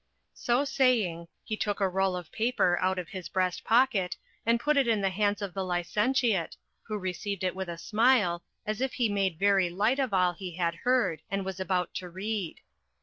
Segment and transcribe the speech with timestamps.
[0.33, 4.75] So saying, he took a roll of paper out of his breast pocket, and put
[4.75, 8.93] it in the hands of the licentiate, who received it with a smile, as if
[8.93, 12.61] he made very light of all he had heard, and was about to read.